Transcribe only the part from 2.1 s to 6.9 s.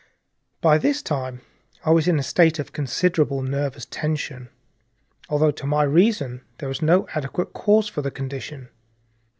a state of considerable nervous tension, although to my reason there was